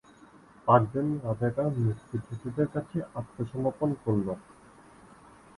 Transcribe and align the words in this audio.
পাঁচজন 0.67 1.07
রাজাকার 1.25 1.67
মুক্তিযোদ্ধাদের 1.77 2.67
কাছে 2.75 2.97
আত্মসমর্পণ 3.15 3.89
করল। 4.03 4.27